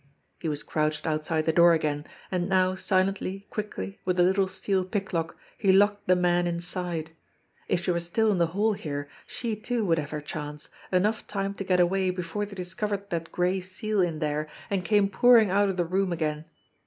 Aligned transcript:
He 0.39 0.49
was 0.49 0.63
crouched 0.63 1.05
outside 1.05 1.45
the 1.45 1.53
door 1.53 1.73
again, 1.73 2.05
and 2.31 2.49
now 2.49 2.73
silently, 2.73 3.45
quickly, 3.51 3.99
with 4.03 4.17
the 4.17 4.23
little 4.23 4.47
steel 4.47 4.83
pick 4.83 5.13
lock, 5.13 5.37
he 5.59 5.71
locked 5.71 6.07
the 6.07 6.15
men 6.15 6.47
in 6.47 6.59
side. 6.59 7.11
If 7.67 7.83
she 7.83 7.91
were 7.91 7.99
still 7.99 8.31
in 8.31 8.39
the 8.39 8.47
hall 8.47 8.73
here, 8.73 9.07
she 9.27 9.55
too 9.55 9.85
would 9.85 9.99
have 9.99 10.09
her 10.09 10.19
chance, 10.19 10.71
enough 10.91 11.27
time 11.27 11.53
to 11.53 11.63
get 11.63 11.79
away 11.79 12.09
before 12.09 12.47
they 12.47 12.55
discovered 12.55 13.11
that 13.11 13.31
gray 13.31 13.59
seal 13.59 14.01
in 14.01 14.17
there 14.17 14.47
and 14.71 14.83
came 14.83 15.07
pouring 15.07 15.51
out 15.51 15.69
of 15.69 15.77
the 15.77 15.85
room 15.85 16.11
again 16.11 16.45